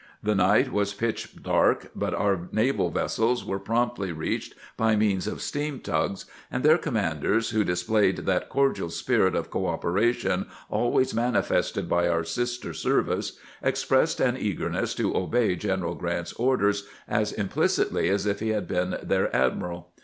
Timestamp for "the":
0.23-0.33